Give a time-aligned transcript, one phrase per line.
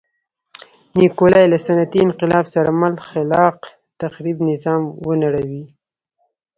[0.99, 3.57] نیکولای له صنعتي انقلاب سره مل خلاق
[4.01, 5.63] تخریب نظام ونړوي.